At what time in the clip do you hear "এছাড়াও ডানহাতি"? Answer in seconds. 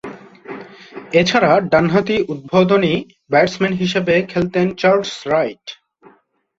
1.13-2.15